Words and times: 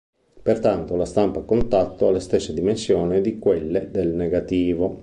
Pertanto, 0.41 0.95
la 0.95 1.05
stampa 1.05 1.41
a 1.41 1.43
contatto 1.43 2.07
ha 2.07 2.11
le 2.11 2.21
stesse 2.21 2.55
dimensioni 2.55 3.21
di 3.21 3.37
quelle 3.37 3.91
del 3.91 4.15
negativo. 4.15 4.99